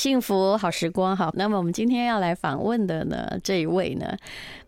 [0.00, 1.30] 幸福好时光，好。
[1.36, 4.16] 那么我们今天要来访问的呢，这一位呢，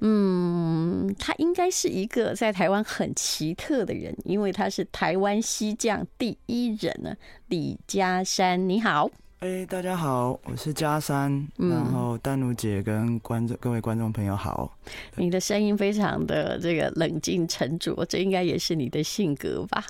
[0.00, 7.16] 嗯，他应该是一个在台湾很奇特的人，因为他是台湾西将第一人呢，
[7.48, 9.08] 李嘉山，你好。
[9.38, 14.70] 哎、欸，大家好，我是嘉山，嗯、然后丹如姐跟观众各位观众朋友好。
[15.16, 19.82] 你的声音非常的这个冷静沉着，这应该也是你的性格吧？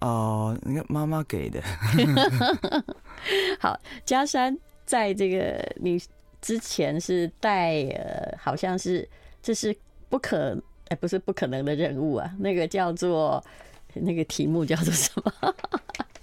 [0.00, 1.60] 哦，那个妈妈给的。
[3.58, 6.00] 好，佳珊在这个你
[6.40, 9.08] 之前是带呃，好像是
[9.42, 9.74] 这是
[10.08, 10.56] 不可
[10.88, 13.42] 哎，不是不可能的任务啊，那个叫做
[13.94, 15.54] 那个题目叫做什么？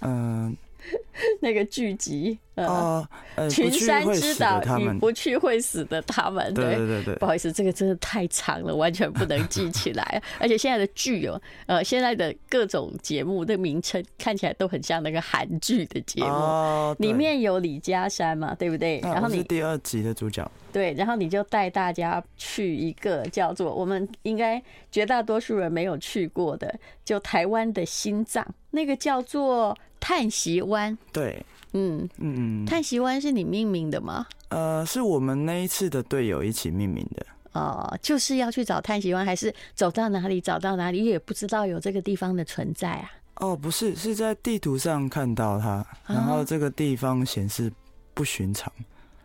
[0.02, 0.56] 嗯。
[1.40, 3.06] 那个剧集，呃，
[3.48, 6.52] 群山之岛，你不去会死的他们。
[6.54, 10.22] 对对对对，不好意思，这个真的太长了，完全不能记起来。
[10.40, 19.00] 而且现在的剧哦，呃，现在的各种节目的名称看起来都很像那个韩剧的节目，里面有李佳山嘛，对不对？
[19.00, 20.50] 然后你是第二集的主角。
[20.72, 26.74] 对，然后你就带大家去一个叫做我们应该绝大多数人没有去过的，
[27.04, 29.76] 就台湾的心脏，那个叫做。
[30.02, 34.26] 叹息湾，对，嗯嗯嗯，叹息湾是你命名的吗？
[34.48, 37.24] 呃，是我们那一次的队友一起命名的。
[37.52, 43.10] 哦，就是要去找叹息湾，还是走到哪里找到哪里，也不知道有这个地方的存在啊？
[43.36, 47.72] 哦，不是，是在地图上看到它，然后这个地方显示
[48.12, 48.72] 不寻常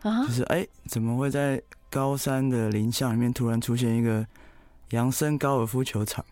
[0.02, 4.24] 啊，就是哎、欸，怎么会在高山的林巷里面突然出现一个
[4.90, 6.24] 扬升高尔夫球场？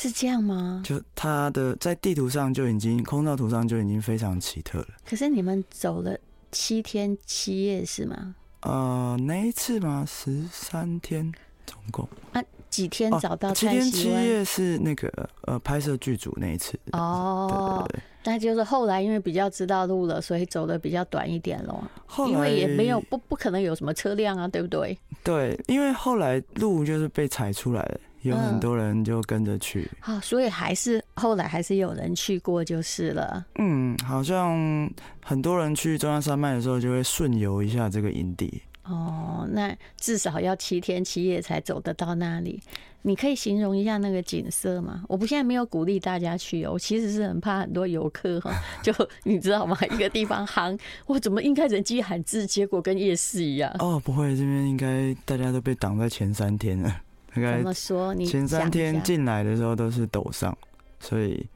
[0.00, 0.80] 是这样吗？
[0.84, 4.86] 就它的在地图上就已经空照图上就已经非常奇特了。
[5.04, 6.16] 可是你们走了
[6.52, 8.36] 七天七夜是吗？
[8.60, 10.04] 呃，那一次吗？
[10.06, 11.32] 十三天
[11.66, 12.08] 总共。
[12.32, 13.52] 啊，几天找到？
[13.52, 15.10] 七天七夜是那个
[15.42, 16.78] 呃拍摄剧组那一次。
[16.92, 17.84] 哦，
[18.22, 21.82] 那就是后来因为比较知道路了，所以走的比较短一点咯。
[22.28, 24.96] 因为也没有不不可能有什么车辆啊，对不对？
[25.24, 28.00] 对，因为后来路就是被踩出来了。
[28.22, 33.44] 有很多人就跟着去，好、嗯，所以还是后来还是有人去过就是了。
[33.58, 34.90] 嗯，好像
[35.22, 38.62] 很多人去中央山脉的时候，就会顺游一下这个营地。
[38.84, 42.60] 哦，那至少要七天七夜才走得到那里。
[43.02, 45.04] 你可以形容一下那个景色吗？
[45.08, 48.50] 我不现在没有鼓励大家去游，我其实是很怕很多游客哈，
[48.82, 49.78] 就你知道吗？
[49.92, 50.76] 一个地方夯，
[51.06, 53.72] 我怎么应该人迹罕至，结果跟夜市一样。
[53.78, 56.92] 哦，不会，这边应该大家都被挡在前三天了。
[57.34, 58.14] 怎么说？
[58.14, 60.56] 你前三天进来的时候都是抖上，
[61.00, 61.46] 所以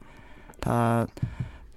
[0.59, 1.07] 它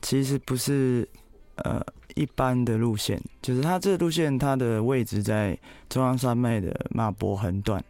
[0.00, 1.08] 其实不是
[1.56, 1.84] 呃
[2.14, 5.58] 一般的路线，就是它这个路线它的位置在
[5.88, 7.82] 中央山脉的马博横段，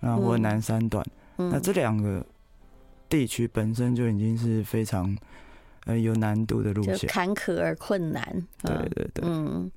[0.00, 1.04] 然后或南山段，
[1.36, 2.24] 那这两个
[3.08, 5.16] 地区本身就已经是非常。
[5.86, 8.22] 呃，有难度的路线，坎坷而困难。
[8.62, 9.70] 对对对，嗯，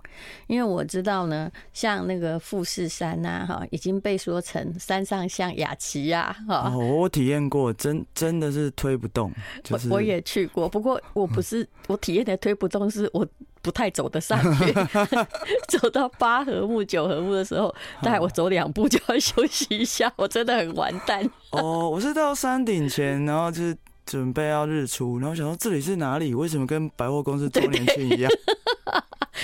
[0.48, 6.70] 因为我知道呢，像那个富士山呐，哈，已经被说成山上像雅琪呀，哈。
[6.70, 9.32] 哦，我体验过，真真的是推不动。
[9.64, 13.26] 就是我我也去过，不过我不是我体验的推不动，是我
[13.62, 14.74] 不太走得上去。
[15.70, 21.28] 走到八合目、九合目的时候，大概我走两步就要 休息一下，我真的很完蛋。
[21.52, 23.78] 哦，我是到山顶前，然后就是。
[24.06, 26.34] 准备要日出，然后想说这里是哪里？
[26.34, 28.32] 为什么跟百货公司 周年庆一样？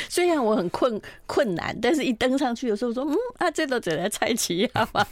[0.08, 5.08] 虽然我很困困难，但是一登上去的时候说，嗯，啊，这都只能菜齐亚吧。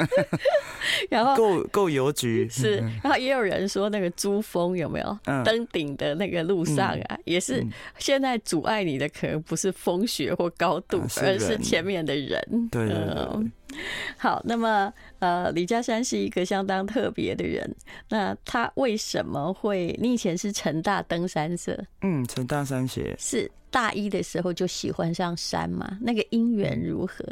[1.08, 5.18] 然后够够邮局是，然后也有人说那个珠峰有没有？
[5.44, 7.64] 登顶的那个路上啊，也是
[7.98, 12.68] 现在阻碍你的可能不是风雪或高度，而是前面的人。
[12.70, 13.50] 对对对。
[14.18, 17.74] 好，那么呃，李嘉山是一个相当特别的人。
[18.08, 19.96] 那他为什么会？
[20.00, 25.98] 你以前是成大登山社，嗯，成大山协是大一的时候就喜欢上山嘛？
[26.00, 27.24] 那个因缘如何？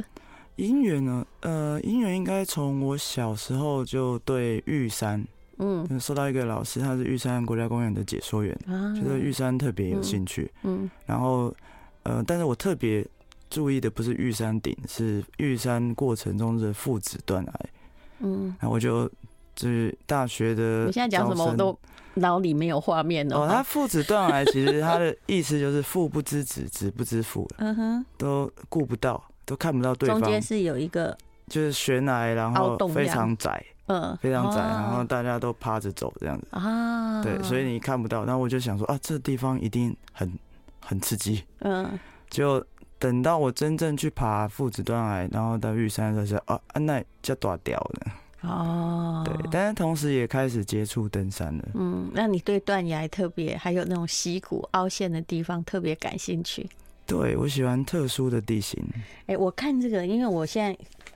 [0.56, 1.27] 因缘呢？
[1.41, 5.25] 呃，因缘应该从我小时候就对玉山，
[5.59, 11.55] 嗯，受到一个老师，他是玉山国家公园的解说员，啊、觉得玉山特别有兴趣，嗯，嗯然后
[12.05, 13.06] 呃，但是我特别。
[13.54, 17.52] 注意的不是玉山顶，是玉山过程中的父子断崖。
[18.19, 19.08] 嗯，然后我就
[19.55, 20.87] 就是大学的。
[20.87, 21.79] 你现在讲什么我都
[22.14, 23.46] 脑里没有画面哦。
[23.49, 30.20] 他父子断崖其实他的意思就是父不知子，子不知父，嗯哼，都顾不到，都看不到对方。
[30.20, 37.23] 中间是有一个，就是悬崖，然后非常窄，嗯，非常窄，然后大家都趴着走这样子啊。
[37.23, 38.25] 对，所以你看不到。
[38.25, 40.32] 然后我就想说啊，这地方一定很
[40.81, 41.44] 很刺激。
[41.61, 41.96] 嗯，
[42.29, 42.61] 就。
[43.05, 49.23] 等到我真正去爬父子断崖，然后到玉山的时候，啊，那叫大吊的哦。
[49.27, 51.69] 对，但是同时也开始接触登山了。
[51.75, 56.67] 嗯，那你对断崖特别，还有那种溪谷凹陷的地方特别感兴趣？
[57.05, 58.83] 对，我喜欢特殊的地形。
[59.27, 60.75] 哎，我看这个，因为我现在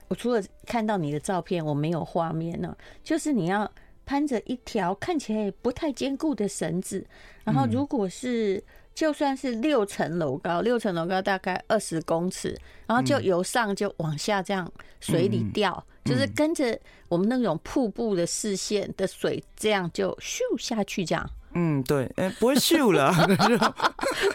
[0.09, 2.77] 我除了看到你的照片，我没有画面呢。
[3.03, 3.67] 就是你要
[4.05, 7.03] 攀着一条看起来不太坚固的绳子，
[7.43, 8.63] 然后如果是
[8.99, 12.53] 就算是六层楼高，六层楼高大概二十公尺，
[12.85, 14.69] 然后就由上就往下这样
[14.99, 21.29] 水里掉，就是跟着我们那种瀑布的视线的水这样就咻下去这样。
[21.53, 23.09] 嗯，对，哎、欸，不会秀了，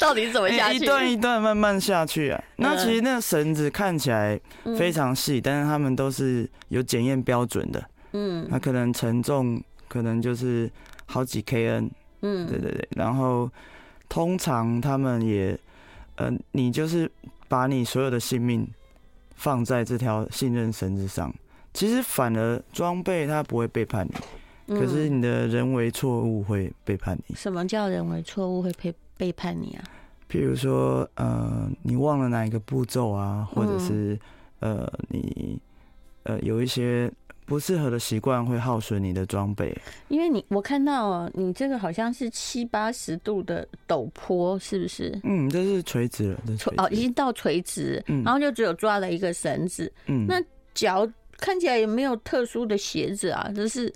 [0.00, 0.78] 到底怎么下去？
[0.78, 2.42] 一段一段慢慢下去啊。
[2.56, 4.40] 那其实那个绳子看起来
[4.78, 7.84] 非常细，但是他们都是有检验标准的。
[8.12, 10.70] 嗯，那可能承重可能就是
[11.04, 11.90] 好几 kN。
[12.22, 12.88] 嗯，对对对。
[12.96, 13.50] 然后
[14.08, 15.58] 通常他们也，
[16.16, 17.10] 呃，你就是
[17.48, 18.66] 把你所有的性命
[19.34, 21.34] 放在这条信任绳子上，
[21.72, 24.14] 其实反而装备它不会背叛你。
[24.74, 27.34] 可是你的人为错误会背叛你。
[27.34, 29.84] 什么叫人为错误会背背叛你啊？
[30.30, 34.18] 譬如说，呃，你忘了哪一个步骤啊，或者是
[34.60, 35.58] 呃，你
[36.22, 37.12] 呃有一些
[37.46, 39.76] 不适合的习惯会耗损你的装备。
[40.08, 45.18] 因为你我看到你这个好像是七八十度的陡坡，是不是？
[45.24, 49.92] 嗯，这是垂直了，垂哦，已经到垂直，然后就只有抓了一个绳子。
[50.06, 50.42] 嗯，那
[50.74, 51.08] 脚
[51.38, 53.92] 看起来也没有特殊的鞋子啊，就是。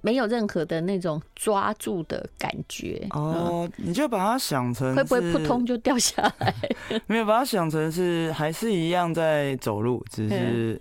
[0.00, 6.54] 没有任何的那种抓住的感觉哦，你就把它想成会不会扑通就掉下来？
[7.08, 10.80] 没有把它想成是还是一样在走路，只是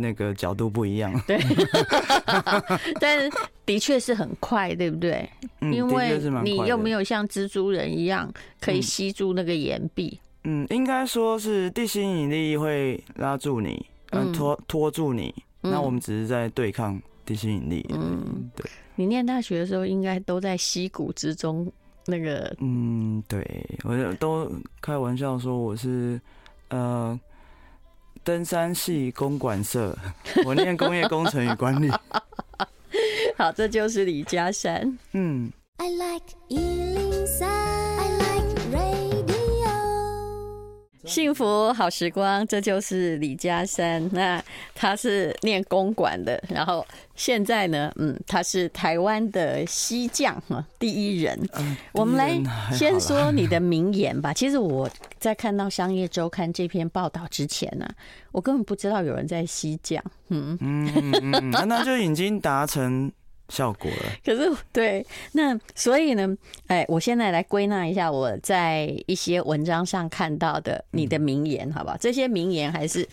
[0.00, 1.12] 那个角度不一样。
[1.26, 1.38] 对，
[3.00, 3.30] 但是
[3.64, 5.28] 的确是很快，对不对？
[5.60, 10.18] 因为你又没有像蜘蛛人一样可以吸住那个岩壁。
[10.44, 15.34] 嗯，应该说是地心引力会拉住你，嗯，拖拖住你。
[15.60, 17.00] 那我们只是在对抗。
[17.24, 18.64] 地心引力，嗯，对。
[18.94, 21.68] 你念大学的时候，应该都在溪谷之中，
[22.06, 23.44] 那个，嗯，对，
[23.82, 24.48] 我就都
[24.80, 26.20] 开玩笑说我是
[26.68, 27.18] 呃
[28.26, 29.96] 登山系公管社，
[30.44, 31.88] 我念工业工程与管理。
[33.38, 35.52] 好，这就是李嘉山，嗯。
[35.76, 36.24] I like
[41.06, 44.10] 幸福好时光，这就是李嘉山。
[44.12, 44.42] 那
[44.74, 50.42] 他是念公馆的，然后现在呢，嗯，他是台湾的溪降
[50.78, 51.38] 第一人。
[51.92, 52.38] 我们来
[52.72, 54.32] 先说你的名言吧。
[54.32, 57.88] 其实我在看到《商业周刊》这篇报道之前呢，
[58.32, 60.02] 我根本不知道有人在西匠。
[60.28, 63.10] 嗯嗯嗯，那就已经达成。
[63.48, 71.96] 效果了，可是对，那所以呢，哎，我现在来归纳一下我在一些文章上看到的你的名言，好不好？
[71.96, 73.08] 这些名言还是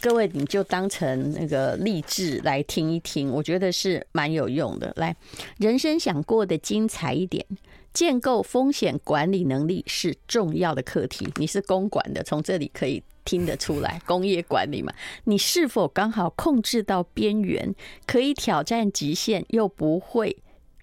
[0.00, 4.92] 各位你就当成那个励志来听一听，我觉得是蛮有用的。
[4.96, 5.14] 来，
[5.58, 7.44] 人生想过得精彩一点，
[7.92, 11.28] 建构风险管理能力是重要的课题。
[11.36, 13.02] 你是公管的，从这里可以。
[13.24, 14.92] 听得出来，工业管理嘛，
[15.24, 17.74] 你是否刚好控制到边缘，
[18.06, 20.36] 可以挑战极限，又不会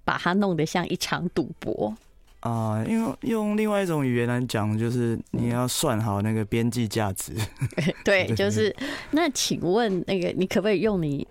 [0.03, 1.93] 把它弄得像一场赌博
[2.39, 2.79] 啊？
[2.79, 7.33] 呃，用用另外一种语言来讲，就是你要算好那个边际价值。
[8.03, 8.75] 对，就是
[9.11, 11.27] 那，请问那个，你可不可以用你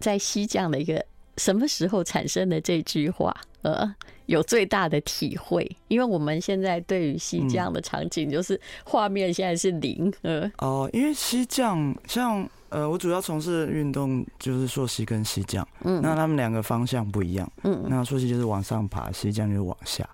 [0.00, 1.04] 在西藏的一个
[1.36, 3.36] 什么时候产生的这句话？
[3.62, 3.94] 呃。
[4.26, 10.12] 有最大的体会，因为我们现在对于溪降的场景，就是画面现在是零。
[10.22, 20.08] 呃，哦，因为西降像呃，我主要从事的运动就是溯溪跟西降，嗯，那他们两个方向不一样，嗯，那溯溪就是往上爬，西降就是往下。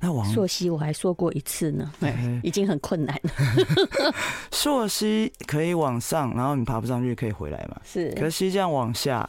[0.00, 3.30] 那往溯溪我还说过一次呢，对，已经很困难了。
[4.52, 7.80] 溯溪可以往上，然后你爬不上去可以回来嘛？
[7.84, 9.26] 是，可是溪降往下。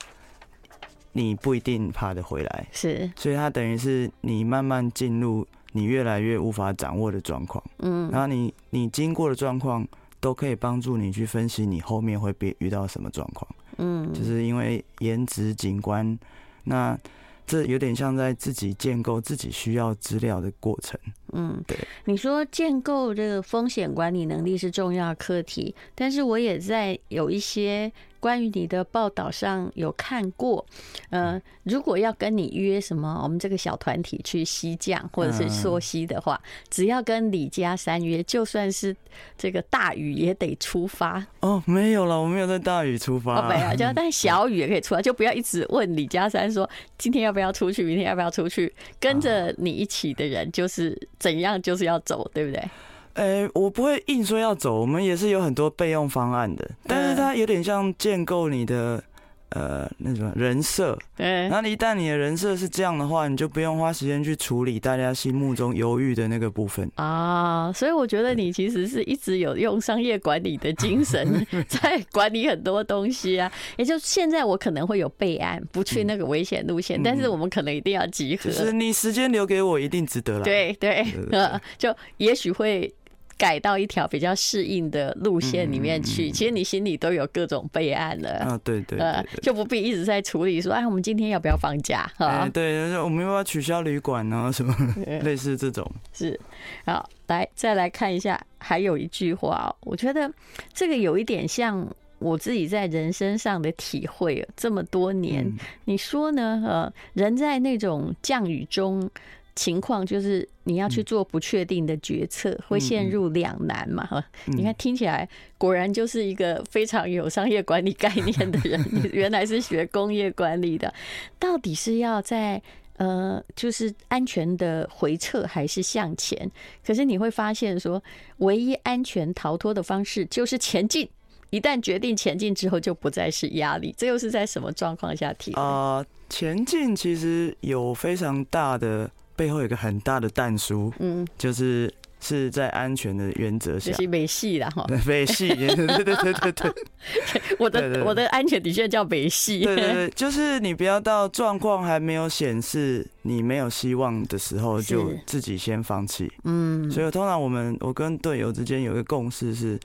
[1.17, 9.88] 你不一定爬得回来，是，所以它等于是你慢慢进入你越来越无法掌握的状况，嗯，然后你你经过的状况
[10.19, 16.19] 都可以帮助你去分析你后面会被遇到什么状况，嗯，就是因为颜值景观，
[16.65, 17.00] 那
[17.48, 21.00] 这有点像在自己建构自己需要资料的过程，
[21.31, 21.77] 嗯，对。
[22.03, 27.89] 你说建构这个风险管理能力是重要课题，但是我也在有一些。
[28.25, 30.65] 关于你的报道上有看过，
[31.12, 36.41] 呃，如果要跟你约什么，我们这个小团体去西降或者是溯溪的话，
[36.72, 38.96] 只要跟李家山约，就算是
[39.38, 41.24] 这个大雨也得出发。
[41.41, 43.46] 哦，没有了，我没有在大雨出发。
[43.46, 46.67] 哦，没有，就但小雨也可以出发，就不要一直问李家山说
[46.98, 52.67] 今天要不要出去，明天要不要出去，跟着你一起的人就是怎样就是要走，对不对？
[53.15, 59.01] 诶、欸，我不会硬说要走，我们也是有很多备用方案的，但是它有点像建构你的
[59.50, 67.72] 呃，那什么人设，对，然后一旦你的人设是这样的话，你就不用花时间去处理大家心目中犹豫的那个部分啊。
[67.72, 73.50] 所以我觉得你其实是一直有用商业管理的精神 在管理很多东西啊。
[73.77, 78.50] 也就现在我可能会有备案，不去那个危险路线，但是我们可能一定要集合。
[78.50, 80.43] 就是你时间留给我，一定值得了。
[80.43, 82.93] 对对，呃， 就也许会。
[83.38, 92.10] 改到一条比较适应的路线里面去，其实你心里都有各种备案了啊，对对，呃，就不必一直在处理说，哎，我们今天要不要放假？
[92.18, 94.50] 哈，对，我们要不要取消旅馆呢？
[94.54, 94.74] 什么
[95.24, 95.86] 类似这种？
[96.13, 96.39] 是，
[96.86, 100.32] 好，来再来看一下，还有一句话，我觉得
[100.74, 101.86] 这个有一点像
[102.20, 105.46] 我自己在人生上的体会，这么多年，
[105.84, 106.63] 你说呢？
[106.65, 109.10] 呃，人在那种降雨中。
[109.56, 114.06] 情况就是你要去做不确定的决策，会陷入两难嘛？
[114.06, 118.84] 哈，你看听起来果然就是一个非常有商业管理概念的人。
[119.14, 120.94] 原来是学工业管理的，
[121.40, 122.62] 到底是要在
[122.98, 126.52] 呃，就是安全的回撤还是向前？
[126.86, 128.04] 可是你会发现说，
[128.40, 131.10] 唯一安全逃脱的方式就是前进。
[131.50, 133.96] 一旦决定前进之后，就不再是压力。
[133.98, 135.54] 这又是在什么状况下提？
[135.54, 139.10] 啊，前进其实有非常大的。
[139.36, 146.74] 背后有一个很大的蛋书，嗯，就是是在安全的原则下，就是美系啦哈， 美系，对对对对对，
[147.60, 159.80] 我的我的安全的确叫美系，对对对，就是你不要到状况还没有显示你没有希望的时候，就自己先放弃，嗯，所以通常我们我跟队友之间有一个共识是，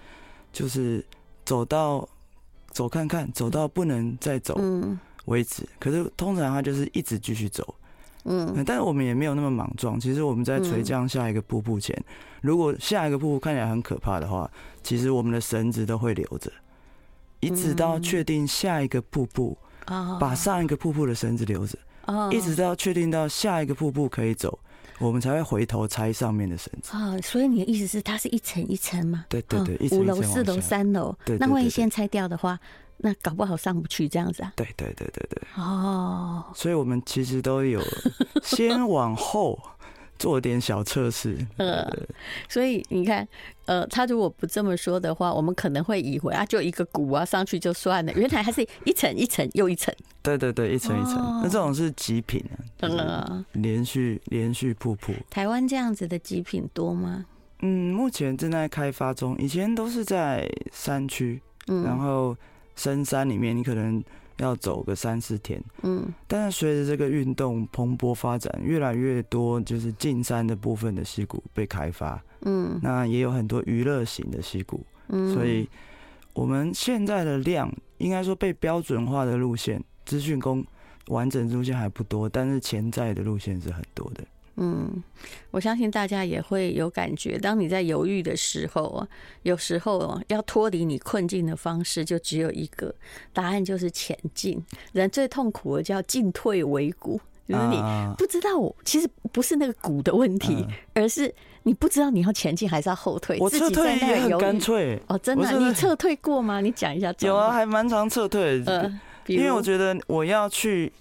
[0.52, 1.04] 就是
[1.44, 2.08] 走到
[2.70, 4.58] 走看看，走到不能再走
[5.26, 7.74] 为止，可是通常他就是一直继续走。
[8.24, 9.98] 嗯，但是我们也没有那么莽撞。
[9.98, 11.96] 其实我们在垂降下一个瀑布前，
[12.40, 14.50] 如果下一个瀑布看起来很可怕的话，
[14.82, 16.50] 其实我们的绳子都会留着，
[17.40, 19.56] 一直到确定下一个瀑布，
[20.18, 21.78] 把上一个瀑布的绳子留着，
[22.30, 24.58] 一直到确定到下一个瀑布可以走，
[24.98, 26.94] 我们才会回头拆上面的绳子。
[26.94, 29.24] 啊，所以你的意思是它是一层一层吗？
[29.28, 32.58] 对对对，五楼、四楼、三楼，那万一先拆掉的话？
[33.02, 34.52] 那搞不好上不去这样子啊？
[34.54, 35.42] 对对对对对。
[35.56, 37.80] 哦，所以我们其实都有
[38.42, 39.58] 先往后
[40.18, 41.38] 做点小测试。
[41.56, 41.90] 呃，
[42.46, 43.26] 所以你看，
[43.64, 49.94] 呃，他如果不这么说的话，我们可能会以为啊，就一个鼓啊上去就算了，原来还是一层一层又一层。
[50.20, 51.14] 对对对，一层一层。
[51.42, 55.14] 那这种是极品啊，嗯，连续连续瀑布。
[55.30, 57.24] 台湾这样子的极品多吗？
[57.60, 62.36] 嗯，目前正在开发中，以前都是在山区，嗯然后。
[62.80, 64.02] 深山里面，你可能
[64.38, 65.62] 要走个三四天。
[65.82, 72.18] 嗯，但是随着这个运动蓬勃发展，越来越多就是进山的部分的溪谷被开发。
[72.40, 74.80] 嗯，那也有很多娱乐型的溪谷。
[75.08, 75.68] 嗯，所以
[76.32, 80.64] 我们现在的量，应该说被标准化的路线，资讯工
[81.08, 84.24] 完整路线还不多，但是潜在的路线是很多的。
[84.56, 85.02] 嗯，
[85.50, 87.38] 我相信大家也会有感觉。
[87.38, 89.08] 当你在犹豫的时候啊，
[89.42, 92.94] 有时候啊，要脱离你困境的方式就只有一个，
[93.32, 94.62] 答案就是前进。
[94.92, 97.76] 人最痛苦的叫进退维谷，就是你
[98.18, 98.50] 不知道，
[98.84, 103.38] 其实不是那个谷的问题，而是你不知道你要前进还是要后退。
[103.40, 106.60] 我撤退也很干脆哦，真的，你撤退过吗？
[106.60, 107.14] 你讲一下。
[107.20, 108.62] 有啊，还蛮常撤退。
[108.66, 110.92] 嗯，因为我觉得我要去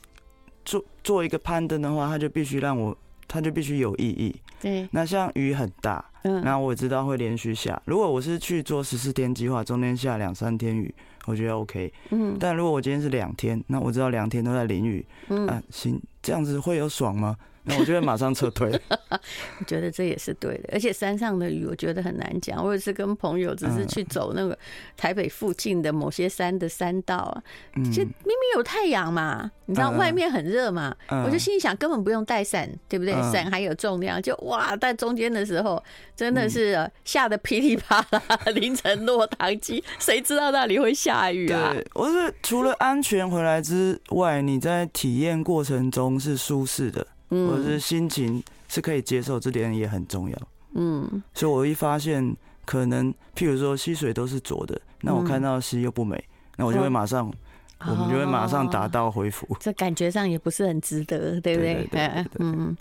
[0.64, 2.96] 做做一个攀登的话，他就必须让我。
[3.30, 4.36] 它就必须有意义。
[4.62, 7.82] 对，那像雨很大，嗯，然后我知道会连续下。
[7.86, 10.94] 如果我是去做十四天计划，中间下两三天雨，
[11.28, 11.94] 我觉得 OK。
[12.10, 17.38] 嗯，但如果我今天是两天，那我知道两天都在淋雨，嗯，啊，行，这样子会有爽吗？
[17.64, 18.70] 那我就会马上撤退。
[19.10, 22.64] 我觉得这也是对的，而且山上的雨我觉得很难讲。
[22.64, 24.58] 我也是跟朋友只是去走那个
[24.98, 27.44] 台北附近的某些山的山道啊，
[27.76, 33.14] 就明明有太阳嘛，你知道外面很热嘛，我就心里想根本不用带伞，对不对？
[33.32, 35.84] 伞还有重量，就哇，在中间的时候
[36.16, 38.22] 真的是下得噼里啪啦，
[38.56, 41.72] 淋成落汤鸡，谁知道那里会下雨啊？
[41.74, 47.06] 对，我是除了安全回来之外，你在体验过程中是舒适的。
[47.30, 50.38] 或者是心情是可以接受，这点也很重要。
[50.74, 56.24] 嗯，所以我一发现，可能譬如说溪水都是浊的，那我看到溪又不美，
[56.58, 57.32] 那我就会马上，
[57.80, 59.48] 我们就会马上达到恢复。
[59.60, 62.26] 这感觉上也不是很值得，对不对？
[62.38, 62.76] 嗯，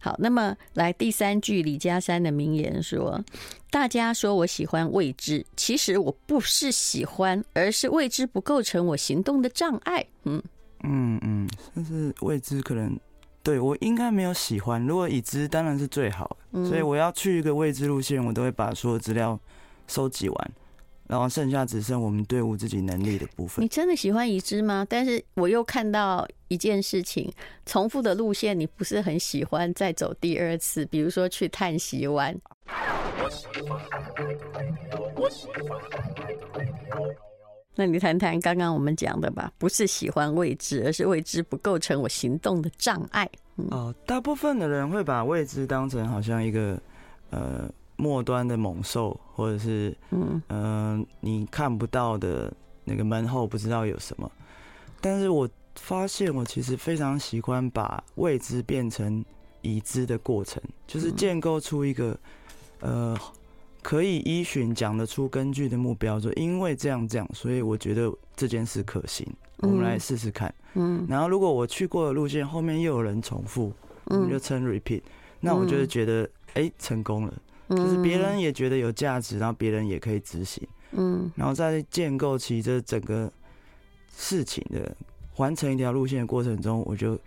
[0.00, 0.16] 好。
[0.18, 3.22] 那么来第三句，李嘉山的名言说
[3.70, 10.42] ：“大家说我喜欢未知，其实我不是喜欢，而是未知不构成我行动的障碍。”嗯
[10.82, 12.98] 嗯嗯，但是未知可能。
[13.44, 19.38] 对，我应该没有喜欢，如果已知当然是最好，所以我要去一个未知路线，我都会把所有资料
[19.86, 20.50] 收集完，
[21.06, 23.62] 然后剩下只剩我们队伍自己能力的部分。
[23.62, 24.86] 你真的喜欢已知吗？
[24.88, 27.30] 但是我又看到一件事情，
[27.66, 32.34] 重复的路线你不是很喜欢再走第二次，比如说去叹息湾。
[37.74, 43.28] 那你谈谈刚刚我们讲的吧，不是喜欢未知，而是未知不构成我行动的障碍。
[43.56, 46.80] 嗯、哦，大部分的人会把未知当成好像一个
[47.30, 47.70] 呃。
[47.96, 52.52] 末端的猛兽，或者是嗯嗯、呃，你看不到的
[52.82, 54.28] 那个门后不知道有什么。
[55.00, 59.24] 但是我发现，我其实非常喜欢把未知变成
[59.62, 62.18] 已知的过程，就是建构出一个
[62.80, 63.16] 呃
[63.84, 70.52] 可以依循讲得出根据的目标，说因为这样这样，所以我觉得这件事可行，我们来试试看。
[70.72, 73.70] 嗯，然后如果我去过的路线后面又有人重复，
[74.06, 75.02] 我们就称 repeat，
[75.38, 76.22] 那我就觉得
[76.54, 77.34] 哎、欸、成功了。
[77.68, 83.30] 就是别人也觉得有价值，然后别人也可以执行，嗯，然后在建构起这整个
[84.16, 84.96] 事情的
[85.36, 87.18] 完成一条路线的过程中，我就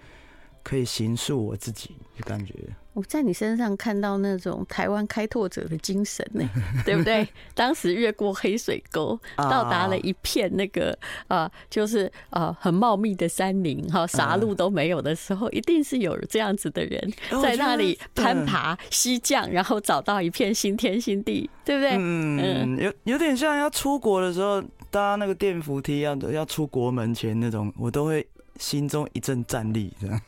[0.68, 2.54] 可以形塑我自己，就感觉。
[2.92, 6.44] 我在你身上看到那种台湾开拓者的精神呢，
[6.84, 7.26] 对不对？
[7.54, 10.92] 当时越过黑水沟，到达了一片那个
[11.28, 21.96] 啊、呃，就是啊、呃、很茂密的山林哈，啥路都没有的时候，一定是有这样子的人在那里攀爬、西降，然后找到一片新天新地，对不对？
[21.98, 30.20] 嗯，有有点像要出国的时候搭那个电扶梯要要出国门前那种，我都会心中一阵战栗，这样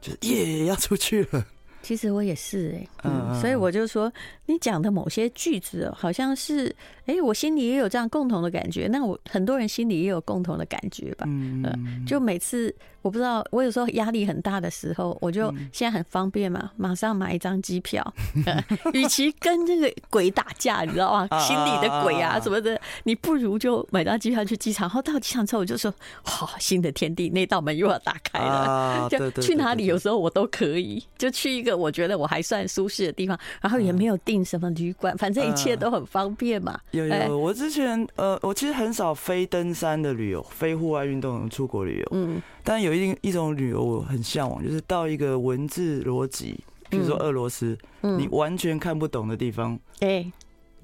[0.00, 1.46] 就是耶要出去了。
[1.82, 4.12] 其实我也是哎、欸，嗯，所以我就说，
[4.44, 6.74] 你讲的某些句子，好像是，
[7.10, 8.86] 哎、欸，我心里也有这样共同的感觉。
[8.86, 18.00] 那我很多人心里也有共同的感觉吧，嗯，就每次我不知道，我有时候压力很大的时候，我就现在很方便嘛，马上买一张机票。
[18.94, 21.40] 与其跟这个鬼打架，你知道吗？
[21.40, 24.86] 心里的鬼啊什么的，你不如就买张机票去机场。
[24.88, 29.08] 然后到机场之后，我就说，好，新的天地，那道门又要打开了。
[29.10, 31.76] 就去哪里，有时候我都可以，就去一个。
[31.76, 36.78] 我觉得我还算舒适的地方，然后也没有订什么旅馆，反正一切都很方便嘛。
[37.06, 42.08] 有有，我之前呃，我其实很少非登山的旅游，非户外运动的出国旅游。
[42.12, 49.78] 嗯，但有一定一种旅游我很向往，就是到一个文字逻辑，比如说俄罗斯，嗯你完全看不懂的地方。
[50.00, 50.30] 哎，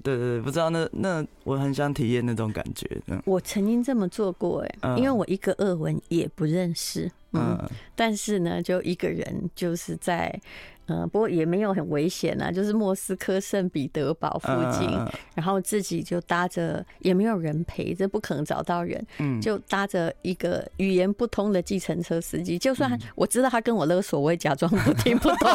[0.03, 2.89] 对对对，不知道那那我很想体验那种感觉。
[3.25, 7.57] 我曾经这么做过，哎，因为我一个俄文也不认识，嗯，
[7.95, 10.39] 但是呢，就一个人就是在。
[10.87, 14.89] 嗯，不过也没有很危险啊，就是莫斯科圣彼得堡附近，
[15.35, 25.49] 然后自己就搭着，也没有人陪，这不可能找到人，嗯就搭着一个语言不通的计程车司机，就算我知道他跟我勒索，我也假装不听不懂，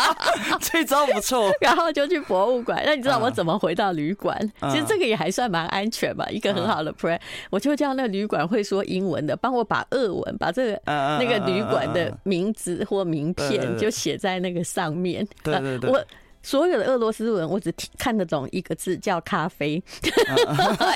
[0.60, 1.50] 这招不错。
[1.60, 4.34] 然后就去博物馆，那你知道我怎么回到旅馆？
[4.70, 7.20] 其实这个也还算蛮安全吧，一个很好的 plan。
[7.50, 14.64] 我就叫那个旅馆会说英文的，帮我把俄文，把这个那个旅馆的名字或名片就写在那个。
[14.72, 16.04] 上面，对对对，我
[16.42, 19.74] 所有的俄罗斯文我只听看得懂一个字，叫咖啡，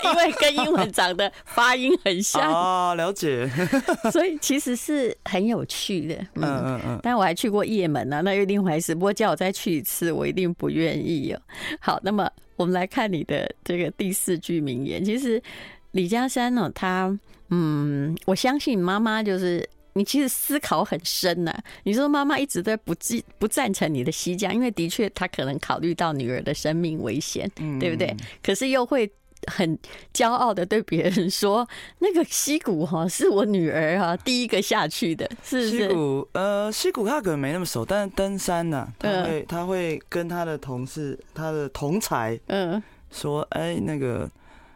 [0.04, 3.46] 因为跟英文长得发音很像啊， 了解。
[4.10, 7.00] 所以其实是很有趣的，嗯嗯嗯。
[7.02, 8.94] 但我还去过叶门呢，那又另一回事。
[8.94, 11.40] 不过叫我再去一次，我一定不愿意哦。
[11.78, 15.04] 好，那么我们来看你的这个第四句名言。
[15.04, 15.42] 其实
[15.90, 17.14] 李嘉山呢，他
[17.50, 19.68] 嗯，我相信妈妈就是。
[19.94, 21.64] 你其实思考很深呐、啊。
[21.85, 28.14] 你说妈妈一直都不赞不赞成你的西降，因为的确她可能考虑到女儿的生命危险，对不对？
[28.42, 29.11] 可是又会
[29.46, 29.78] 很
[30.12, 35.70] 骄傲的对别人说，那个溪谷哈是我女儿哈第一个下去的，是不是？
[35.70, 44.28] 溪谷呃，溪谷他可能没那么熟，但是登山呢、啊，他会他会跟他的同事、他的同才嗯说，哎，那个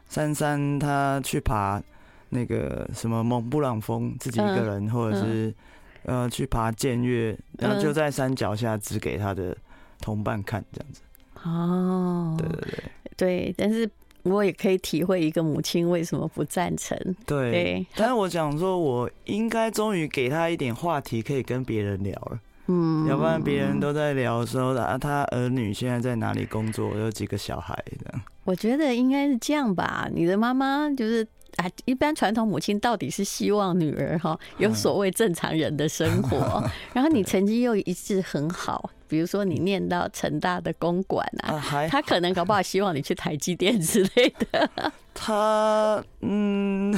[0.09, 1.83] 珊珊她去爬。
[2.31, 5.55] 那个什么蒙布朗峰，自己一个人，或者是
[6.03, 9.57] 呃去爬剑岳，然后就在山脚下指给他的
[10.01, 11.01] 同伴看，这样子。
[11.43, 12.83] 哦，对对对
[13.17, 13.89] 对，但是
[14.25, 16.99] 我也可以体会一个母亲为什么不赞成。
[17.25, 22.39] 对，对但是我想说，我应该终于给他一点话题可以跟别人聊了。
[22.67, 28.21] 嗯，要不然别人都在聊的时候啊，他儿女现在在哪里工作，有几个小孩这样。
[28.45, 31.27] 我觉得应该是这样吧，你的妈妈就是。
[31.59, 36.63] 啊，一般传统母亲到底是希望女儿哈有所谓正常人的生活，
[36.95, 44.71] 然后你成绩又一直很好，比如说你念到成大的公馆啊，他可能搞不好希望你去台积电之类的。
[45.13, 46.97] 他嗯，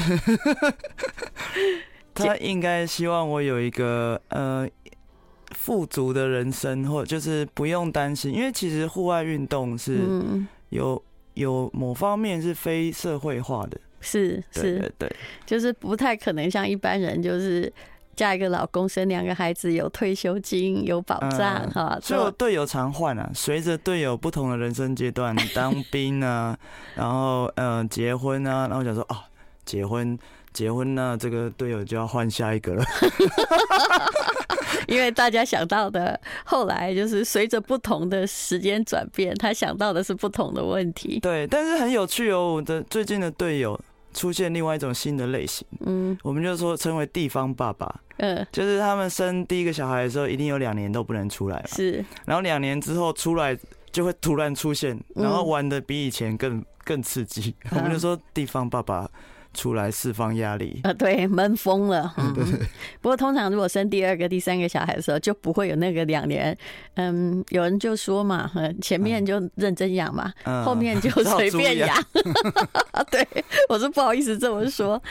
[2.15, 4.69] 他应该希望我有一个呃
[5.53, 10.01] 富足的人生，或就是不用担心，因为其实户外运动是
[10.69, 11.03] 有。
[11.35, 17.73] 有某方面是非社会化的，是是，对，对，就是不太可能像一般人，就是
[18.17, 21.99] 嫁一个老公，生两个孩子，有退休金，有保障哈。
[22.03, 26.59] 所以我队友常换啊，随着队友不同的人生阶段，当兵啊，
[26.95, 29.17] 然后呃结婚啊， 然后想说哦，
[29.65, 30.19] 结婚
[30.53, 32.85] 结婚呢这个队友就要换下一个了。
[34.89, 41.21] 因为大家想到的，后来就是随着不同的时间转变，他想到的是不同的问题。
[41.21, 43.79] 对，但是很有趣哦，我的最近的队友
[44.13, 53.57] 出现另外一种新的类型，嗯，我们就说称为地方爸爸，嗯，就是他们生第一个小孩的时候，一定有两年都不能出来嘛，是，然后两年之后出来
[53.93, 59.11] 就会突然出现，然后玩的比以前更更刺激，我们就说地方爸爸。
[59.53, 62.13] 出来释放压力啊，对，闷疯了。
[62.17, 62.35] 嗯，
[63.01, 66.57] 不过通常如果生第二个、第三个小孩的时候，就不会有那个两年。
[66.95, 70.33] 嗯，有人就说嘛，前面就认真养嘛，
[70.65, 71.89] 后面就 随便养。
[73.11, 73.27] 对，
[73.69, 75.03] 我是不好意思这么说。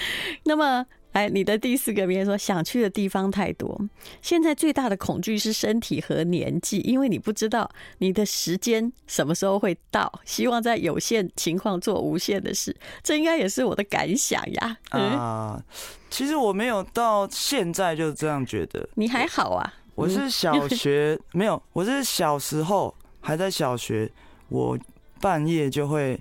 [0.43, 0.85] 那么。
[1.11, 3.79] 哎，你的第四个名言说，想去的地方太多，
[4.21, 10.11] 现在最大的恐惧是身体和年纪，因为你不知道你的时间什么时候会到。
[10.23, 14.77] 希望在有限情况做无限的事，这应该也是我的感想呀。
[14.89, 15.63] 啊、呃，
[16.11, 18.87] 其实我没有到现在就这样觉得。
[18.93, 19.73] 你还好啊？
[19.95, 24.09] 我是小学 没有，我是小时候还在小学，
[24.49, 24.77] 我
[25.19, 26.19] 半夜就会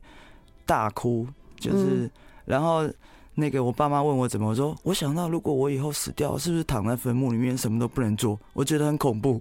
[0.65, 1.27] 大哭，
[1.61, 2.11] 就是
[2.47, 2.91] 然后。
[3.39, 8.37] 那个我爸妈问我怎么，我说我想到如果我以后死掉，是不是躺在坟墓里面什么都不能做？
[8.53, 9.41] 我觉得很恐怖。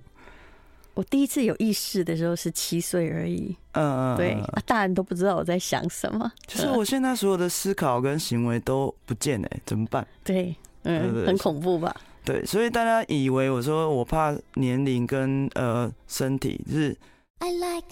[0.93, 3.55] 我第一次有意识的时候是七岁而已。
[3.71, 6.31] 嗯嗯，对啊，大人都不知道我在想什么。
[6.45, 10.05] 就是我现在所有的思考跟行为都不见哎，怎么办？
[10.23, 11.95] 对，嗯，很恐怖吧？
[12.23, 16.95] 对，所以大家以为我说我怕年龄跟呃身体是。
[17.39, 17.87] I like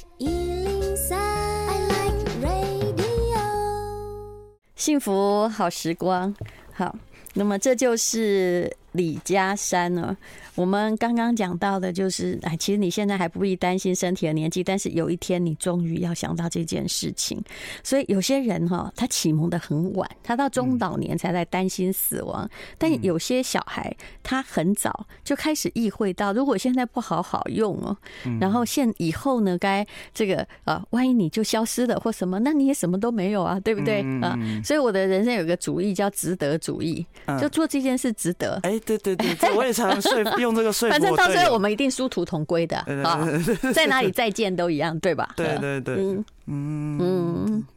[4.86, 6.32] 幸福好时光，
[6.72, 6.96] 好，
[7.34, 10.16] 那么这就是李家山呢。
[10.56, 17.44] 我们刚刚讲到的就是，哎，其实你现在还不必担心身体的年纪，但是有一天你终于要想到这件事情。
[17.84, 22.50] 所以有些人哈，他启蒙的很晚，他到中老年才在担心死亡。
[22.78, 27.98] 但有些小孩他很早就开始意会到，如果现在不好好用哦，
[28.40, 34.40] 然后现以后呢，该这个啊，万一你就消失了或什么，那你也什么都没有啊，对不对啊？
[34.64, 37.06] 所以我的人生有个主义叫值得主义，
[37.42, 38.58] 就做这件事值得。
[38.64, 40.40] 哎，对对对，我也常说服。
[40.40, 43.28] 用这个说服，反正到最后我们一定殊途同归的啊，
[43.74, 45.34] 在哪里再见都一样，对吧？
[45.36, 47.68] 对对对，嗯嗯嗯，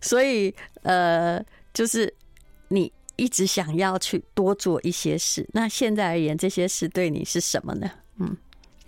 [0.00, 2.12] 所以呃，就是
[2.68, 7.90] 你一直想要去多做一些事，那现在而言，这些事对你是什么呢？
[8.18, 8.36] 嗯，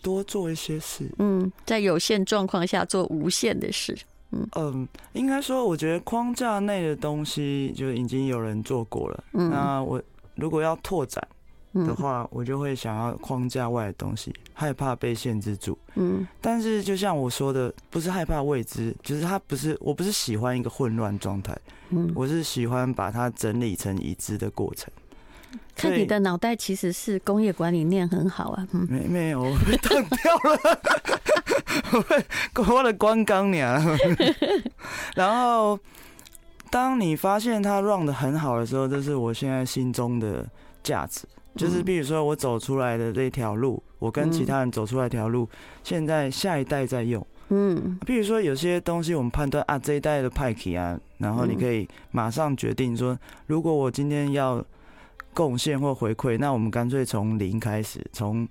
[0.02, 3.96] 多做一些事，嗯，在有限状况下做无限的事，
[4.32, 10.02] 嗯嗯，应该说，我觉得框架内的东西就已经有人做过了，嗯，那我
[10.34, 11.26] 如果要拓展。
[11.74, 15.78] 的话，我就会想要框架外的东西，害怕被限制住。
[15.94, 21.56] 嗯，但是就像我说的，不是害怕未知，就是它不是，我不是喜欢一个混乱状态。
[21.90, 24.90] 嗯，我是喜欢把它整理成已知的过程。
[25.74, 28.66] 看你的脑袋其实是工业管理念很好啊。
[28.72, 30.80] 嗯，没没有，我被断掉了。
[31.92, 33.80] 我被我的光刚娘。
[35.14, 35.78] 然后，
[36.70, 40.44] 当你发现它 run 得很好的时候，这是我现在心中的
[40.82, 41.22] 价值。
[41.58, 45.48] 就是，比如说我走出来的这条路，我跟其他人走出来条路，
[45.82, 47.26] 现在下一代在用。
[47.48, 54.64] 嗯，比如说有些东西我们判断啊，这一代的派系啊，然后你可以马上决定说，如果我今天要
[55.34, 58.46] 贡献或回馈，那我们干脆从零开始，从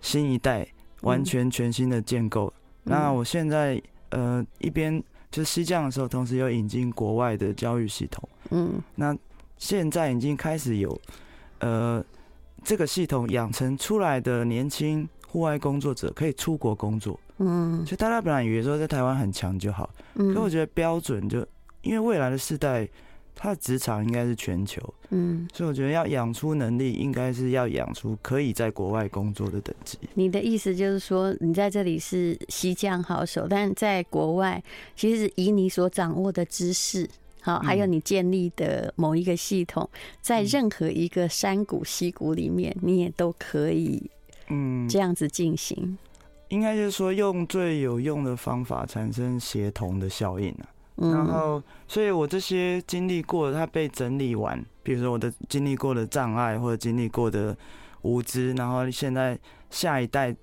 [0.00, 0.64] 新一代
[1.00, 2.52] 完全全新的建构。
[2.84, 8.28] 那我现在呃一边就是西降的时候，同时又引进国外的教育系统。
[8.50, 9.16] 嗯，那
[9.58, 10.96] 现在已经开始有
[11.58, 12.04] 呃。
[12.64, 21.46] 这个系统养成出来的年轻户外工作者可以出国工作，嗯，所以大家本来以为说在台湾很强就好，嗯，可我觉得标准就
[21.82, 22.88] 因为未来的世代，
[23.34, 29.98] 他的职场应该是全球，嗯，所以我觉得要养出能力，应该是要养出可以在国外工作的等级。
[30.14, 34.62] 你的意思就是说，你在这里是西将好手，但在国外，
[34.96, 37.08] 其实以你所掌握的知识。
[37.44, 39.86] 好，还有你建立的某一个系统，
[40.22, 44.10] 在任何一个山谷、溪谷里面，你也都可以，
[44.48, 45.98] 嗯，这样子进行。
[46.48, 50.64] 应该就是说，用最有用的方法产生协同的效应啊。
[50.96, 57.54] 然后，所以我这些经历过的，它被整理完，比如说我的经历过的障碍或者经历过的
[58.00, 60.34] 无知，然后现在下一代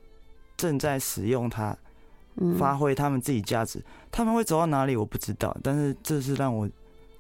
[0.56, 1.76] 正在使用它。
[2.58, 3.78] 发挥他们自己价值。
[3.80, 6.68] 嗯、他们会走到哪里，我不知道，但是这是让我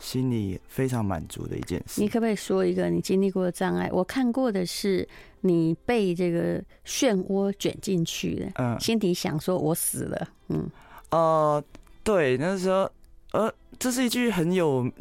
[0.02, 2.02] 心里非常满足的一件事。
[2.02, 3.88] 你可不可以说一个你经历过的障碍？
[3.94, 5.08] 我看过的是
[5.42, 10.70] 你被这个漩涡卷进去的，嗯，心底想说我死了，嗯，
[11.12, 11.18] 哦、
[11.56, 11.64] 呃，
[12.04, 12.90] 对，那时候，
[13.32, 14.92] 呃，这是一句很有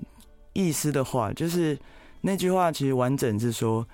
[0.52, 1.76] 意思的话，就是
[2.20, 3.84] 那句话其实完整是说。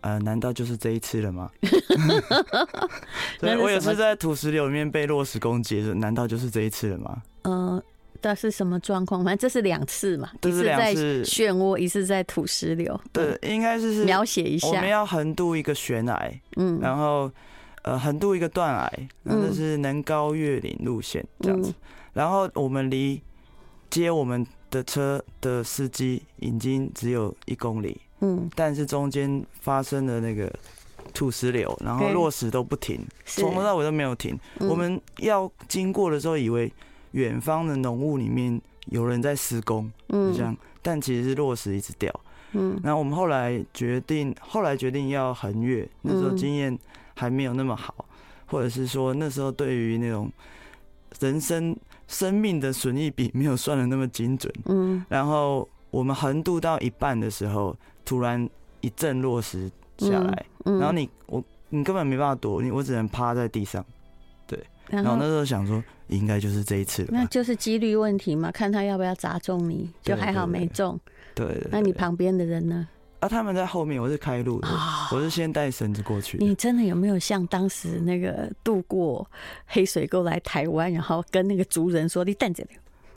[0.00, 1.50] 呃，难道就是这一次了吗？
[3.40, 7.20] 对，我也是在土石流里面被落石攻击，难道就是这一次了吗？
[7.42, 7.82] 呃，
[8.20, 9.24] 这是什么状况？
[9.24, 13.00] 反正这是两次嘛，这是两次漩涡，一次在土石流。
[13.12, 14.68] 对，应该是是描写一下。
[14.68, 17.30] 我们要横渡一个悬崖，嗯，然后
[17.82, 21.72] 呃横渡一个断崖，那就是能高越岭路线这样子。
[22.12, 23.20] 然后我们离
[23.90, 28.00] 接我们的车的司机已经只有一公里。
[28.20, 30.52] 嗯，但是中间发生了那个
[31.14, 34.36] 土石流，然后落石都不停，从头到尾都没有停。
[34.58, 36.72] 我们要经过的时候，以为
[37.12, 42.12] 远方的浓雾里面有人在施工，嗯，这样，但其实是落石一直掉。
[42.52, 46.78] 嗯，然后我们后来决定，后来决定要横越，那时候经验
[47.14, 48.04] 还没有那么好，
[48.46, 50.30] 或者是说那时候对于那种
[51.20, 54.52] 人生生命的损益比没有算的那么精准。
[54.66, 57.76] 嗯，然后我们横渡到一半的时候。
[58.08, 58.48] 突然
[58.80, 63.84] 一阵落石下来，嗯然后你我你根本没办法躲，你我只能趴在地上。
[64.88, 70.98] 对，然后那时候想说，应该就是这一次了，那就是几率问题嘛，看他要不要砸中你，就还好没中。
[71.34, 72.88] 对，那你旁边的人呢？
[73.20, 74.68] 啊，他们在后面，我是开路的，
[75.12, 76.38] 我是先带绳子过去。
[76.38, 79.28] 你真的有没有像当时那个渡过
[79.66, 82.64] 黑水沟来台湾，然后跟那个族人说，你等着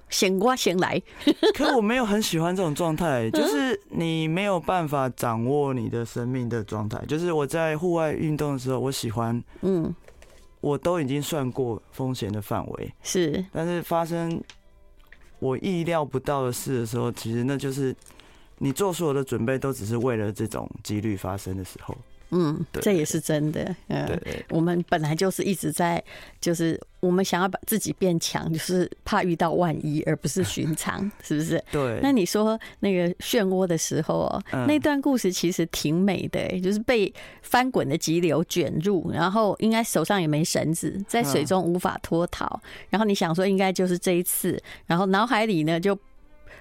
[0.09, 0.99] 先我先来，
[1.55, 6.99] 可我没有很喜欢这种状态，就是你没有办法掌握你的生命的状态。
[7.07, 9.93] 就是我在户外运动的时候，我喜欢，嗯，
[10.61, 14.41] 我都已经算过风险的范围，是，但是发生
[15.39, 17.95] 我意料不到的事的时候，其实那就是
[18.59, 21.97] 你做所有的准备，都只是为了这种几率发生的时候。
[22.31, 23.75] 嗯，这也是真的。
[23.87, 26.03] 嗯，我们本来就是一直在，
[26.39, 31.63] 就是我们想要把自己变强，就是怕遇到万一，而不是寻常， 是不是？
[31.71, 31.99] 对。
[32.01, 42.61] 那你说那个漩涡的时候哦，那段故事其实挺美的，就是被翻滚的急流卷入，然后应该手上也没绳子，在水中无法脱逃。
[42.89, 45.97] 然后你想说应该就是这一次，然后脑海里呢就。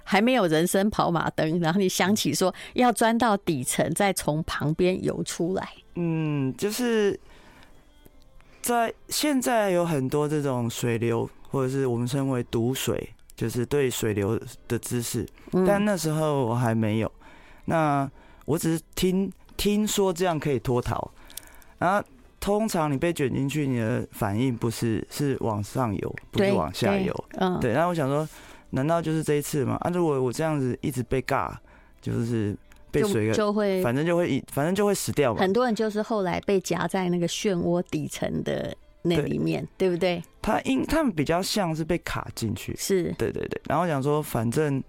[0.02, 5.68] 还没有人生跑马灯，然后你想起说要钻到底层，再从旁边游出来。
[5.94, 7.18] 嗯，就是
[8.60, 15.26] 在现在有很多这种水流，或者是我们称为读水，就是对水流的知识。
[15.66, 17.12] 但那时候我还没有，
[17.66, 18.10] 那
[18.46, 21.10] 我只是听听说这样可以脱逃。
[21.78, 22.02] 然后
[22.40, 27.24] 通常你被卷进去，你的反应不是是往上游，不是往下游。
[27.32, 27.72] 嗯，对。
[27.72, 28.26] 然后我想说。
[28.70, 29.76] 难道就是这一次吗？
[29.80, 31.52] 啊，如果我这样子一直被尬，
[32.00, 32.56] 就是
[32.90, 35.40] 被水就，就会，反正就会，反正就会死掉嘛。
[35.40, 40.22] 很多人就是后来被夹在那个漩涡底层的那里面，对，对不对？
[40.42, 43.60] 他因他们比较像是被卡进去，是对对对。
[43.68, 44.82] 然后想说，反正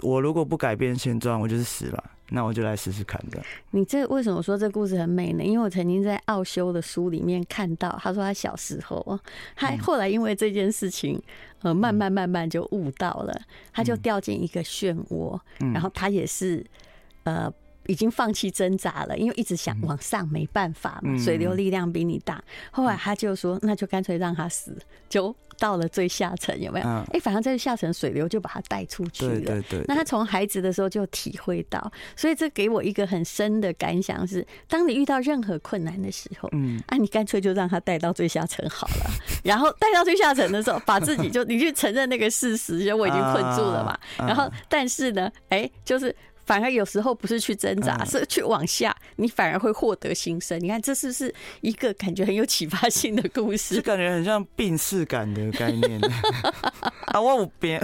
[0.00, 2.04] 我如果不改变现状，我就是死了。
[2.30, 3.42] 那我就来试试看的。
[3.72, 5.44] 你这为什么说这故事很美呢？
[5.44, 9.18] 因为我曾经在奥修的书里面看到，他说他小时候，
[9.54, 11.20] 他后来因为这件事情，
[11.62, 13.38] 呃，慢慢慢慢就悟到了，
[13.72, 15.38] 他就掉进一个漩涡，
[15.72, 16.64] 然后他也是，
[17.24, 17.52] 呃。
[17.86, 22.42] 已经放弃挣扎了，因为一直想往上，没办法嘛，水流力量比你大。
[22.70, 24.76] 后来他就说，那就干脆让他死，
[25.08, 26.86] 就到了最下层，有没有？
[26.86, 29.34] 哎，反正这个下层水流就把他带出去了。
[29.34, 29.84] 对对对。
[29.86, 39.10] 那他从孩子的时候就体会到，所以这给我一个很深的感想是：当你遇到任何困难的时候，嗯，啊，你干脆就让他带到最下层好了。
[39.44, 43.98] 然后带到最下层的时候，把自己就你去承认那个事实，就我已经困住了嘛。
[44.26, 46.14] 然后，但是呢，哎，就是。
[46.44, 50.58] 反而有时候不是去挣扎，是去往下，你反而会获得新生。
[50.60, 53.80] 你看，这是不是一个感觉很有启发性的故事？
[53.80, 56.00] 感觉很像病逝感的概念。
[57.06, 57.78] 啊，我有病，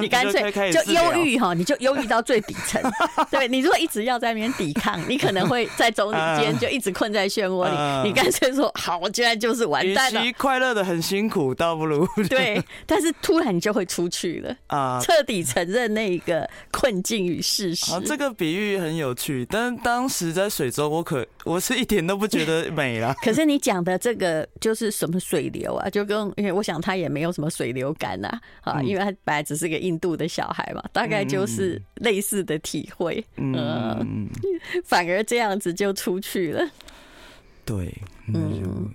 [0.00, 2.80] 你干脆就忧郁哈，你就忧郁到最底层。
[3.30, 8.08] 对，你如果一直要在那边抵抗，你可能会在中间 就一直困在漩涡里。
[8.08, 10.22] 你干脆说好，我现在就是完蛋了。
[10.36, 12.62] 快乐的很辛苦，倒不如对。
[12.86, 17.39] 但是突然你就会出去了啊，彻底承认那个困境与。
[17.40, 23.14] 事实啊，这个比喻很有趣，但当时在水中，我可我是一点都不觉得美啦。
[23.22, 25.88] 可是你讲的这个就是什么水流啊？
[25.90, 33.24] 就跟因为我想他也没有什么水流感啊，啊，因为他本来只是个印度的小孩嘛，大概就是类似的体会。
[33.36, 34.28] 嗯，
[34.84, 36.68] 反而这样子就出去了。
[37.64, 37.94] 对，
[38.32, 38.90] 嗯。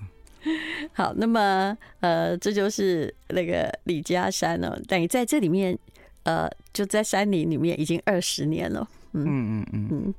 [0.93, 5.75] 好，那么呃，这就是那个李嘉山哦，等于在这里面，
[6.26, 8.88] 呃，就在山林里面已经二十年了。
[9.14, 10.14] 嗯嗯嗯嗯。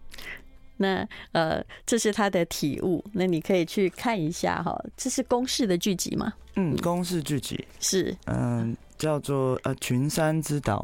[0.79, 4.79] 那呃，这是他的体悟，那你可以去看一下哈。
[4.95, 6.33] 这是公式的剧集吗？
[6.57, 10.77] 嗯，公式剧集是，嗯，叫做呃《群山之岛》，